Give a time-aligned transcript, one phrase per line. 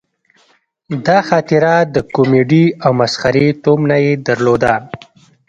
[1.05, 4.73] دا خاطره د کومیډي او مسخرې تومنه یې درلوده.